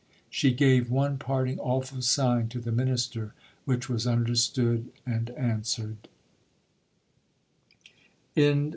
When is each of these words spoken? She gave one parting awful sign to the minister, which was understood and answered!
She 0.31 0.51
gave 0.51 0.89
one 0.89 1.19
parting 1.19 1.59
awful 1.59 2.01
sign 2.01 2.47
to 2.49 2.59
the 2.59 2.71
minister, 2.71 3.35
which 3.65 3.87
was 3.87 4.07
understood 4.07 4.91
and 5.05 5.29
answered! 5.29 6.07